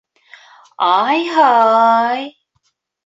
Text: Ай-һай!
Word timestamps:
Ай-һай! 0.87 2.25